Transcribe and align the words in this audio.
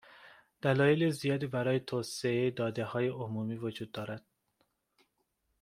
دلایل 0.61 1.09
زیادی 1.09 1.47
برای 1.47 1.79
توسعه 1.79 2.51
دادههای 2.51 3.07
عمومی 3.07 3.55
وجود 3.57 3.91
دارد 3.91 4.25